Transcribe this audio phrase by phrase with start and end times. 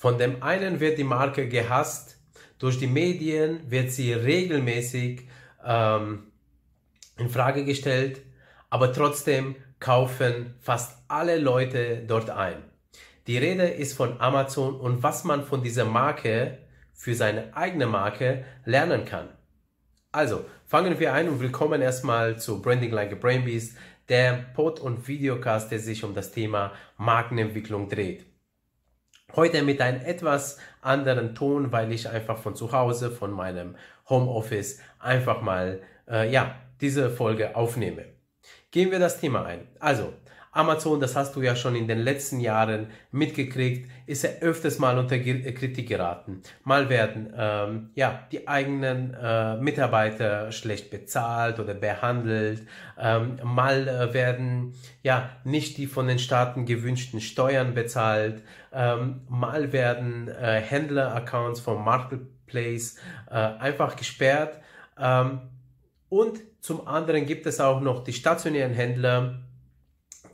[0.00, 2.16] Von dem einen wird die Marke gehasst,
[2.58, 5.28] durch die Medien wird sie regelmäßig
[5.62, 6.32] ähm,
[7.18, 8.22] in Frage gestellt,
[8.70, 12.64] aber trotzdem kaufen fast alle Leute dort ein.
[13.26, 16.56] Die Rede ist von Amazon und was man von dieser Marke
[16.94, 19.28] für seine eigene Marke lernen kann.
[20.12, 23.76] Also, fangen wir ein und willkommen erstmal zu Branding Like a Brain Beast,
[24.08, 28.29] der Pod- und Videocast, der sich um das Thema Markenentwicklung dreht.
[29.36, 33.76] Heute mit einem etwas anderen Ton, weil ich einfach von zu Hause, von meinem
[34.08, 38.06] Homeoffice einfach mal, äh, ja, diese Folge aufnehme.
[38.72, 39.68] Gehen wir das Thema ein.
[39.78, 40.12] Also,
[40.52, 44.98] Amazon, das hast du ja schon in den letzten Jahren mitgekriegt, ist ja öfters mal
[44.98, 46.42] unter äh, Kritik geraten.
[46.64, 52.66] Mal werden ähm, ja die eigenen äh, Mitarbeiter schlecht bezahlt oder behandelt.
[52.98, 54.74] Ähm, mal äh, werden
[55.04, 58.42] ja nicht die von den Staaten gewünschten Steuern bezahlt.
[58.72, 62.96] Ähm, mal werden äh, Händler-Accounts vom Marketplace
[63.30, 64.58] äh, einfach gesperrt.
[64.98, 65.42] Ähm,
[66.08, 69.40] und zum anderen gibt es auch noch die stationären Händler,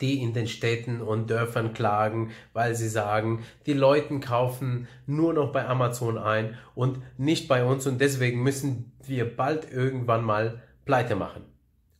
[0.00, 5.52] die in den Städten und Dörfern klagen, weil sie sagen, die Leute kaufen nur noch
[5.52, 11.16] bei Amazon ein und nicht bei uns und deswegen müssen wir bald irgendwann mal pleite
[11.16, 11.44] machen.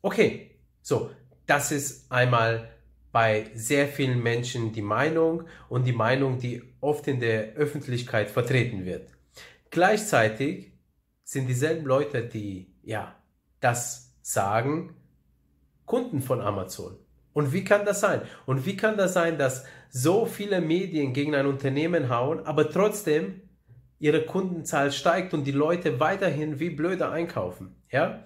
[0.03, 1.11] Okay, so,
[1.47, 2.71] das ist einmal
[3.13, 8.85] bei sehr vielen Menschen die Meinung und die Meinung, die oft in der Öffentlichkeit vertreten
[8.85, 9.11] wird.
[9.71, 10.73] Gleichzeitig
[11.25, 13.17] sind dieselben Leute, die ja
[13.61, 14.95] das sagen,
[15.87, 16.99] Kunden von Amazon.
[17.37, 18.23] Und wie kann das sein?
[18.47, 23.43] Und wie kann das sein, dass so viele Medien gegen ein Unternehmen hauen, aber trotzdem
[23.99, 27.77] ihre Kundenzahl steigt und die Leute weiterhin wie blöde einkaufen?
[27.91, 28.25] Ja?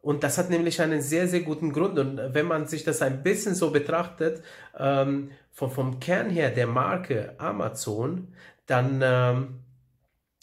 [0.00, 1.98] Und das hat nämlich einen sehr, sehr guten Grund.
[1.98, 4.42] Und wenn man sich das ein bisschen so betrachtet,
[4.78, 8.28] ähm, vom, vom Kern her der Marke Amazon,
[8.64, 9.58] dann ähm,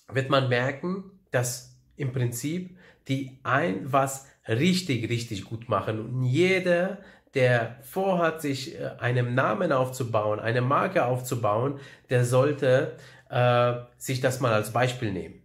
[0.08, 2.77] wird man merken, dass im Prinzip
[3.08, 5.99] die ein was richtig, richtig gut machen.
[5.99, 6.99] Und jeder,
[7.33, 11.80] der vorhat, sich äh, einem Namen aufzubauen, eine Marke aufzubauen,
[12.10, 12.95] der sollte
[13.30, 15.42] äh, sich das mal als Beispiel nehmen.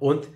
[0.00, 0.28] Und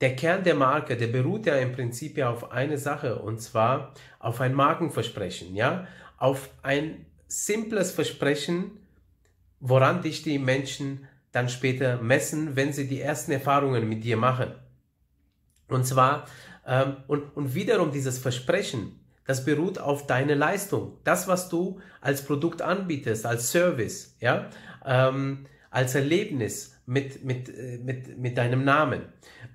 [0.00, 3.92] der Kern der Marke, der beruht ja im Prinzip ja auf eine Sache und zwar
[4.18, 5.86] auf ein Markenversprechen, ja,
[6.16, 8.78] auf ein simples Versprechen,
[9.60, 14.54] woran dich die Menschen dann später messen, wenn sie die ersten Erfahrungen mit dir machen.
[15.68, 16.26] Und zwar,
[16.66, 20.98] ähm, und, und wiederum dieses Versprechen, das beruht auf deine Leistung.
[21.04, 24.50] Das, was du als Produkt anbietest, als Service, ja,
[24.84, 29.02] ähm, als Erlebnis mit, mit, äh, mit, mit deinem Namen.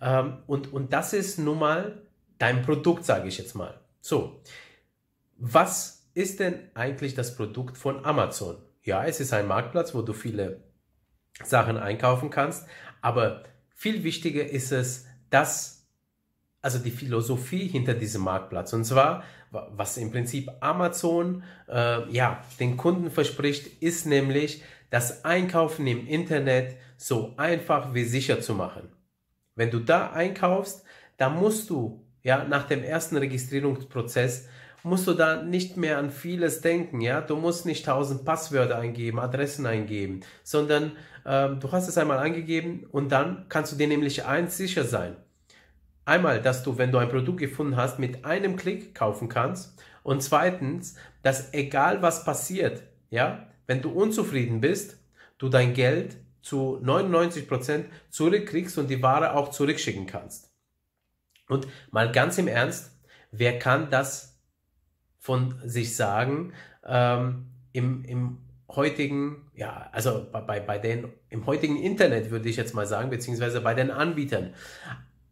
[0.02, 2.02] Ähm, und, und das ist nun mal
[2.38, 3.80] dein Produkt, sage ich jetzt mal.
[4.00, 4.42] So,
[5.38, 8.58] was ist denn eigentlich das Produkt von Amazon?
[8.84, 10.64] Ja, es ist ein Marktplatz, wo du viele
[11.44, 12.66] Sachen einkaufen kannst,
[13.02, 13.44] aber
[13.74, 15.86] viel wichtiger ist es, dass,
[16.62, 18.72] also die Philosophie hinter diesem Marktplatz.
[18.72, 19.24] Und zwar,
[19.72, 26.78] was im Prinzip Amazon äh, ja, den Kunden verspricht, ist nämlich das Einkaufen im Internet
[26.98, 28.90] so einfach wie sicher zu machen.
[29.56, 30.84] Wenn du da einkaufst,
[31.18, 34.48] dann musst du ja nach dem ersten Registrierungsprozess
[34.86, 37.20] musst du da nicht mehr an vieles denken, ja.
[37.20, 40.92] Du musst nicht tausend Passwörter eingeben, Adressen eingeben, sondern
[41.26, 45.16] ähm, du hast es einmal eingegeben und dann kannst du dir nämlich eins sicher sein.
[46.06, 49.82] Einmal, dass du, wenn du ein Produkt gefunden hast, mit einem Klick kaufen kannst.
[50.04, 55.00] Und zweitens, dass egal was passiert, ja, wenn du unzufrieden bist,
[55.40, 60.52] du dein Geld zu 99 Prozent zurückkriegst und die Ware auch zurückschicken kannst.
[61.48, 62.92] Und mal ganz im Ernst,
[63.32, 64.40] wer kann das
[65.20, 66.54] von sich sagen
[66.86, 68.38] ähm, im, im
[68.70, 73.62] heutigen, ja, also bei, bei den, im heutigen Internet würde ich jetzt mal sagen, beziehungsweise
[73.62, 74.54] bei den Anbietern.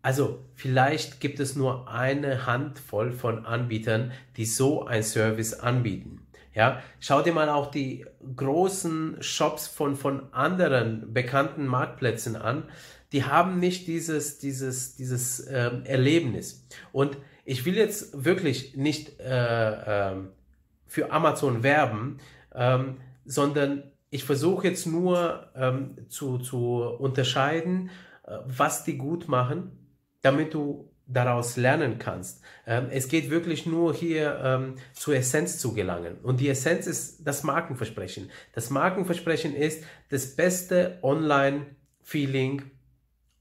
[0.04, 6.28] Also vielleicht gibt es nur eine Handvoll von Anbietern, die so ein Service anbieten.
[6.54, 8.06] Ja, schau dir mal auch die
[8.36, 12.64] großen Shops von, von anderen bekannten Marktplätzen an.
[13.14, 16.68] Die haben nicht dieses, dieses, dieses ähm, Erlebnis.
[16.92, 20.16] Und ich will jetzt wirklich nicht äh, äh,
[20.86, 22.18] für Amazon werben,
[22.54, 27.90] ähm, sondern ich versuche jetzt nur ähm, zu, zu unterscheiden,
[28.28, 29.80] äh, was die gut machen
[30.24, 32.42] damit du daraus lernen kannst.
[32.66, 36.18] Ähm, es geht wirklich nur hier ähm, zur Essenz zu gelangen.
[36.24, 38.32] Und die Essenz ist das Markenversprechen.
[38.54, 42.64] Das Markenversprechen ist das beste Online-Feeling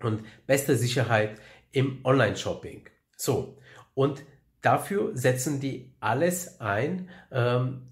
[0.01, 1.41] und beste Sicherheit
[1.71, 2.89] im Online-Shopping.
[3.17, 3.59] So,
[3.95, 4.25] und
[4.61, 7.09] dafür setzen die alles ein.
[7.31, 7.89] Ähm,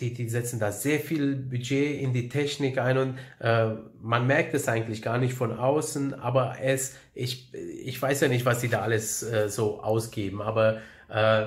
[0.00, 4.54] die, die setzen da sehr viel Budget in die Technik ein und äh, man merkt
[4.54, 8.68] es eigentlich gar nicht von außen, aber es, ich, ich weiß ja nicht, was sie
[8.68, 10.78] da alles äh, so ausgeben, aber
[11.08, 11.46] äh,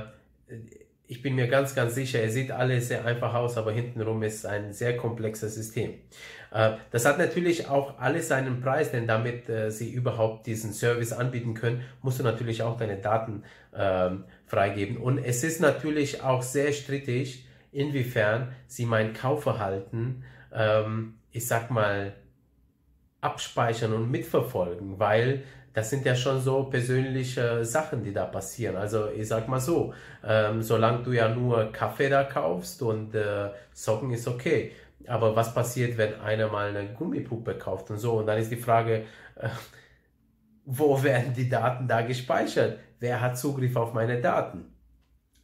[1.07, 4.45] ich bin mir ganz, ganz sicher, es sieht alles sehr einfach aus, aber hintenrum ist
[4.45, 5.93] ein sehr komplexes System.
[6.51, 11.13] Äh, das hat natürlich auch alles seinen Preis, denn damit äh, sie überhaupt diesen Service
[11.13, 13.43] anbieten können, musst du natürlich auch deine Daten
[13.75, 14.97] ähm, freigeben.
[14.97, 17.45] Und es ist natürlich auch sehr strittig,
[17.75, 20.23] inwiefern sie mein Kaufverhalten,
[20.53, 22.13] ähm, ich sag mal,
[23.21, 25.43] abspeichern und mitverfolgen, weil
[25.73, 28.77] das sind ja schon so persönliche Sachen, die da passieren.
[28.77, 29.93] Also ich sag mal so,
[30.23, 34.71] ähm, solange du ja nur Kaffee da kaufst und äh, Socken ist okay.
[35.07, 38.13] Aber was passiert, wenn einer mal eine Gummipuppe kauft und so?
[38.13, 39.03] Und dann ist die Frage,
[39.35, 39.49] äh,
[40.63, 42.79] wo werden die Daten da gespeichert?
[42.99, 44.74] Wer hat Zugriff auf meine Daten?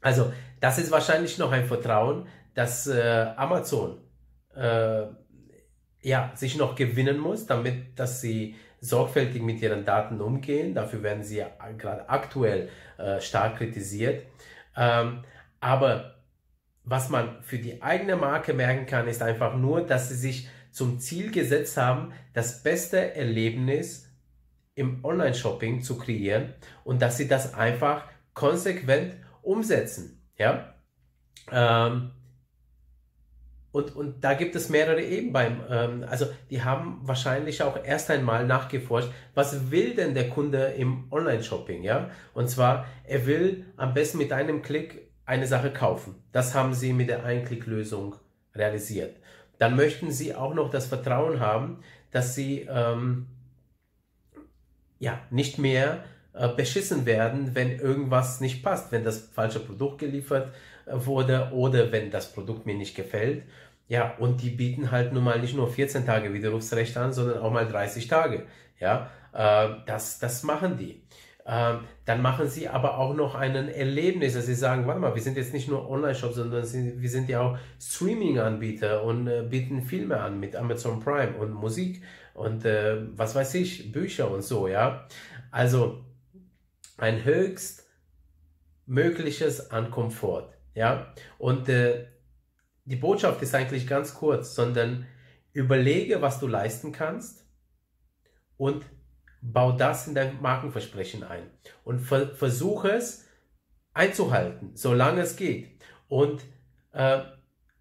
[0.02, 4.02] Also das ist wahrscheinlich noch ein Vertrauen, dass äh, Amazon
[4.56, 5.04] äh,
[6.02, 10.74] ja, sich noch gewinnen muss, damit dass sie sorgfältig mit ihren Daten umgehen.
[10.74, 14.26] Dafür werden sie ja gerade aktuell äh, stark kritisiert.
[14.76, 15.24] Ähm,
[15.60, 16.16] aber
[16.84, 21.00] was man für die eigene Marke merken kann, ist einfach nur, dass sie sich zum
[21.00, 24.10] Ziel gesetzt haben, das beste Erlebnis
[24.74, 30.22] im Online-Shopping zu kreieren und dass sie das einfach konsequent umsetzen.
[30.38, 30.76] Ja?
[31.52, 32.12] Ähm,
[33.72, 38.12] und, und da gibt es mehrere Ebenen beim, ähm, also die haben wahrscheinlich auch erst
[38.12, 42.10] einmal nachgeforscht, was will denn der Kunde im Online-Shopping, ja?
[42.34, 46.16] Und zwar, er will am besten mit einem Klick eine Sache kaufen.
[46.34, 48.16] Das haben sie mit der Einklick-Lösung
[48.56, 49.16] realisiert.
[49.58, 53.28] Dann möchten sie auch noch das Vertrauen haben, dass sie ähm,
[55.00, 56.04] ja nicht mehr
[56.56, 60.54] beschissen werden, wenn irgendwas nicht passt, wenn das falsche Produkt geliefert
[60.86, 63.44] wurde oder wenn das Produkt mir nicht gefällt.
[63.88, 67.52] Ja, und die bieten halt nun mal nicht nur 14 Tage Widerrufsrecht an, sondern auch
[67.52, 68.46] mal 30 Tage.
[68.80, 71.02] Ja, äh, das, das machen die.
[71.46, 75.22] Ähm, dann machen sie aber auch noch ein Erlebnis, dass sie sagen, warte mal, wir
[75.22, 80.20] sind jetzt nicht nur Online-Shop, sondern wir sind ja auch Streaming-Anbieter und äh, bieten Filme
[80.20, 82.02] an mit Amazon Prime und Musik
[82.34, 85.08] und äh, was weiß ich, Bücher und so, ja.
[85.50, 86.02] Also
[87.02, 87.88] ein höchst
[88.86, 90.54] mögliches an Komfort.
[90.76, 92.08] Ja, und äh,
[92.86, 95.08] die Botschaft ist eigentlich ganz kurz, sondern
[95.52, 97.46] überlege, was du leisten kannst
[98.58, 98.86] und
[99.42, 101.50] bau das in dein Markenversprechen ein
[101.84, 103.26] und ver versuche es
[103.94, 105.70] einzuhalten, solange es geht.
[106.08, 106.44] Und
[106.94, 107.22] äh,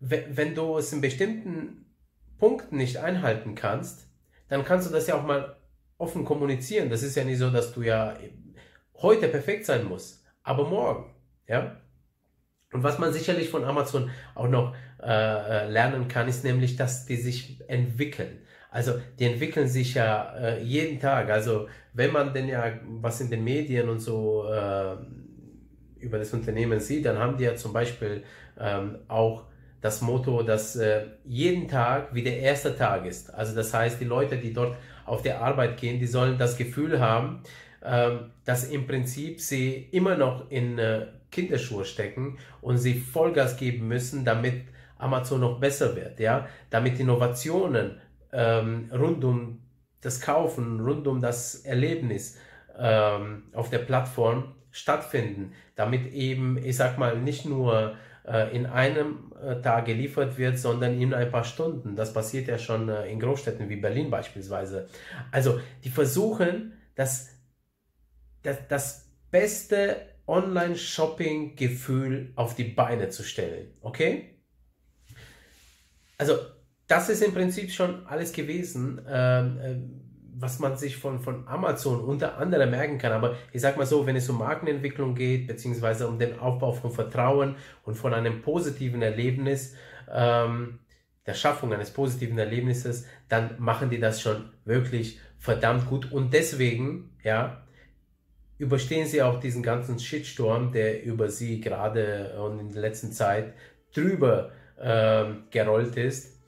[0.00, 1.84] wenn du es in bestimmten
[2.38, 4.08] Punkten nicht einhalten kannst,
[4.48, 5.56] dann kannst du das ja auch mal
[5.98, 6.88] offen kommunizieren.
[6.88, 8.16] Das ist ja nicht so, dass du ja
[9.02, 11.14] heute perfekt sein musst, aber morgen.
[11.46, 11.76] Ja?
[12.72, 17.06] Und was man sicherlich von Amazon auch noch äh, äh, lernen kann, ist nämlich, dass
[17.06, 18.38] die sich entwickeln.
[18.70, 21.30] Also die entwickeln sich ja äh, jeden Tag.
[21.30, 24.96] Also wenn man denn ja was in den Medien und so äh,
[25.98, 28.22] über das Unternehmen sieht, dann haben die ja zum Beispiel
[28.58, 29.44] ähm, auch
[29.80, 33.32] das Motto, dass äh, jeden Tag wie der erste Tag ist.
[33.34, 37.00] Also das heißt, die Leute, die dort auf der Arbeit gehen, die sollen das Gefühl
[37.00, 37.42] haben,
[37.80, 44.24] dass im Prinzip sie immer noch in äh, Kinderschuhe stecken und sie Vollgas geben müssen,
[44.24, 44.64] damit
[44.98, 48.00] Amazon noch besser wird, ja, damit Innovationen
[48.32, 49.60] ähm, rund um
[50.02, 52.38] das Kaufen, rund um das Erlebnis
[52.78, 59.32] ähm, auf der Plattform stattfinden, damit eben, ich sag mal, nicht nur äh, in einem
[59.42, 61.96] äh, Tag geliefert wird, sondern in ein paar Stunden.
[61.96, 64.88] Das passiert ja schon äh, in Großstädten wie Berlin beispielsweise.
[65.30, 67.28] Also, die versuchen, das,
[68.42, 73.72] das, das beste Online-Shopping-Gefühl auf die Beine zu stellen.
[73.80, 74.34] Okay?
[76.18, 76.34] Also,
[76.86, 79.76] das ist im Prinzip schon alles gewesen, ähm, äh,
[80.40, 83.12] was man sich von, von Amazon unter anderem merken kann.
[83.12, 86.90] Aber ich sag mal so, wenn es um Markenentwicklung geht, beziehungsweise um den Aufbau von
[86.90, 89.74] Vertrauen und von einem positiven Erlebnis,
[90.12, 90.80] ähm,
[91.26, 96.10] der Schaffung eines positiven Erlebnisses, dann machen die das schon wirklich verdammt gut.
[96.10, 97.62] Und deswegen, ja,
[98.60, 103.54] überstehen sie auch diesen ganzen Shitstorm, der über sie gerade und in der letzten Zeit
[103.94, 106.38] drüber äh, gerollt ist.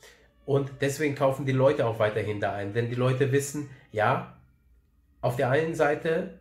[0.45, 4.37] Und deswegen kaufen die Leute auch weiterhin da ein, denn die Leute wissen, ja,
[5.23, 6.39] auf der einen Seite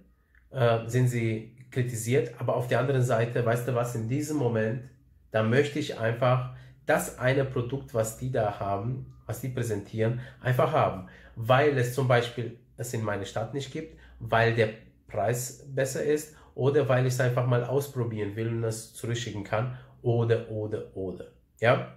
[0.49, 4.83] äh, sind sie kritisiert, aber auf der anderen Seite, weißt du was, in diesem Moment,
[5.31, 6.53] da möchte ich einfach
[6.85, 12.09] das eine Produkt, was die da haben, was die präsentieren, einfach haben, weil es zum
[12.09, 14.69] Beispiel es in meiner Stadt nicht gibt, weil der
[15.11, 19.77] Preis besser ist oder weil ich es einfach mal ausprobieren will und es zurückschicken kann
[20.01, 21.31] oder, oder, oder.
[21.59, 21.93] Ja?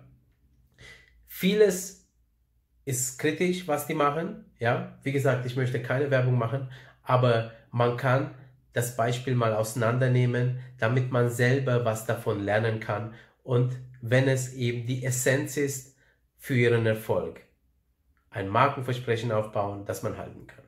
[1.27, 2.09] Vieles
[2.85, 4.45] ist kritisch, was die machen.
[4.59, 6.71] Ja, wie gesagt, ich möchte keine Werbung machen,
[7.03, 8.35] aber man kann
[8.73, 14.87] das Beispiel mal auseinandernehmen, damit man selber was davon lernen kann und wenn es eben
[14.87, 15.97] die Essenz ist
[16.37, 17.41] für ihren Erfolg.
[18.31, 20.65] Ein Markenversprechen aufbauen, das man halten kann.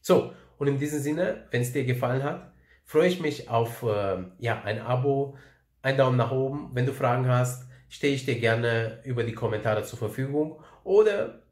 [0.00, 2.52] So, und in diesem Sinne, wenn es dir gefallen hat,
[2.84, 5.36] freue ich mich auf äh, ja, ein Abo,
[5.82, 6.70] ein Daumen nach oben.
[6.74, 11.42] Wenn du Fragen hast, stehe ich dir gerne über die Kommentare zur Verfügung oder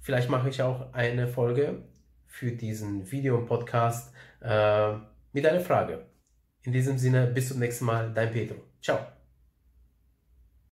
[0.00, 1.84] vielleicht mache ich auch eine Folge
[2.26, 4.92] für diesen Video und Podcast äh,
[5.32, 6.06] mit einer Frage.
[6.62, 8.56] In diesem Sinne, bis zum nächsten Mal, dein Pedro.
[8.80, 9.13] Ciao.